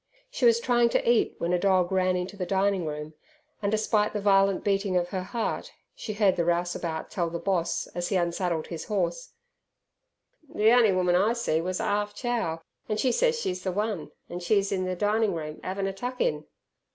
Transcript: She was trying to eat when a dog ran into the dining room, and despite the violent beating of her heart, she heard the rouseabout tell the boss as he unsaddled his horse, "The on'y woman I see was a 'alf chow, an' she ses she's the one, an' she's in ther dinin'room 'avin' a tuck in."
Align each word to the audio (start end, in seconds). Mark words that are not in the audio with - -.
She 0.31 0.47
was 0.47 0.59
trying 0.59 0.89
to 0.89 1.07
eat 1.07 1.35
when 1.37 1.53
a 1.53 1.59
dog 1.59 1.91
ran 1.91 2.15
into 2.15 2.35
the 2.35 2.43
dining 2.47 2.87
room, 2.87 3.13
and 3.61 3.71
despite 3.71 4.13
the 4.13 4.19
violent 4.19 4.63
beating 4.63 4.97
of 4.97 5.09
her 5.09 5.21
heart, 5.21 5.73
she 5.93 6.13
heard 6.13 6.37
the 6.37 6.43
rouseabout 6.43 7.11
tell 7.11 7.29
the 7.29 7.37
boss 7.37 7.85
as 7.93 8.09
he 8.09 8.15
unsaddled 8.15 8.65
his 8.65 8.85
horse, 8.85 9.33
"The 10.55 10.71
on'y 10.71 10.91
woman 10.91 11.13
I 11.13 11.33
see 11.33 11.61
was 11.61 11.79
a 11.79 11.83
'alf 11.83 12.15
chow, 12.15 12.63
an' 12.89 12.97
she 12.97 13.11
ses 13.11 13.39
she's 13.39 13.61
the 13.63 13.71
one, 13.71 14.09
an' 14.27 14.39
she's 14.39 14.71
in 14.71 14.85
ther 14.85 14.95
dinin'room 14.95 15.59
'avin' 15.63 15.85
a 15.85 15.93
tuck 15.93 16.19
in." 16.19 16.45